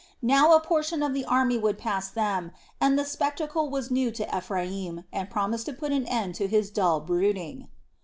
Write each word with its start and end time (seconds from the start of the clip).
Now 0.23 0.55
a 0.55 0.59
portion 0.59 1.03
of 1.03 1.13
the 1.13 1.25
army 1.25 1.59
would 1.59 1.77
pass 1.77 2.09
them, 2.09 2.51
and 2.81 2.97
the 2.97 3.05
spectacle 3.05 3.69
was 3.69 3.91
new 3.91 4.09
to 4.13 4.35
Ephraim 4.35 5.03
and 5.13 5.29
promised 5.29 5.67
to 5.67 5.73
put 5.73 5.91
an 5.91 6.07
end 6.07 6.33
to 6.41 6.47
his 6.47 6.71
dull 6.71 6.99
brooding. 7.01 7.67